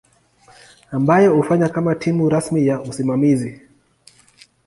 ambayo 0.91 1.33
hufanya 1.35 1.69
kama 1.69 1.95
timu 1.95 2.29
rasmi 2.29 2.67
ya 2.67 2.81
usimamizi. 2.81 3.61